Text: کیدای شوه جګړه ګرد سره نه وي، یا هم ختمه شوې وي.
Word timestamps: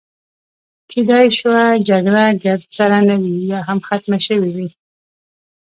کیدای 0.91 1.25
شوه 1.39 1.63
جګړه 1.89 2.23
ګرد 2.43 2.63
سره 2.77 2.95
نه 3.07 3.15
وي، 3.21 3.35
یا 3.51 3.59
هم 3.67 3.79
ختمه 3.87 4.19
شوې 4.27 4.49
وي. 4.55 4.69